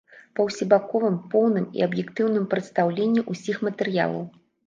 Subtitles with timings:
[0.37, 4.27] Па усебаковым, поўным і аб'ектыўным прадстаўленні ўсіх матэрыялаў.